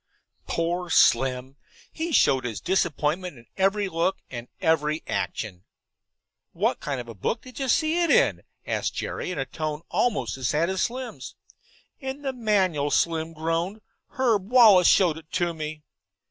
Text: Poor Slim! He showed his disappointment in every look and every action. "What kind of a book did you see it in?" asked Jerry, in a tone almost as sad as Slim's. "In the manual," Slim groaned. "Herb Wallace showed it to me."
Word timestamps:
Poor 0.47 0.89
Slim! 0.89 1.57
He 1.91 2.11
showed 2.11 2.43
his 2.43 2.59
disappointment 2.59 3.37
in 3.37 3.45
every 3.55 3.87
look 3.87 4.17
and 4.31 4.47
every 4.59 5.03
action. 5.05 5.63
"What 6.53 6.79
kind 6.79 6.99
of 6.99 7.07
a 7.07 7.13
book 7.13 7.43
did 7.43 7.59
you 7.59 7.67
see 7.69 8.01
it 8.03 8.09
in?" 8.09 8.41
asked 8.65 8.95
Jerry, 8.95 9.29
in 9.29 9.37
a 9.37 9.45
tone 9.45 9.83
almost 9.91 10.37
as 10.37 10.47
sad 10.49 10.71
as 10.71 10.81
Slim's. 10.81 11.35
"In 11.99 12.23
the 12.23 12.33
manual," 12.33 12.89
Slim 12.89 13.31
groaned. 13.33 13.79
"Herb 14.07 14.49
Wallace 14.49 14.87
showed 14.87 15.19
it 15.19 15.31
to 15.33 15.53
me." 15.53 15.83